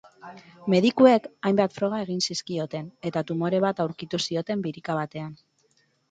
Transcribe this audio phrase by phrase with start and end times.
[0.73, 5.37] Medikuek hainbat froga egin zizkioten, eta tumore bat aurkitu zioten birika batean.